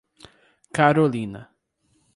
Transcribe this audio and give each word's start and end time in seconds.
Carolina 0.73 1.53